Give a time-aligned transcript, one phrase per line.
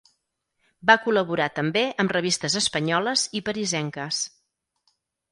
[0.89, 4.23] Va col·laborar també amb revistes espanyoles i parisenques.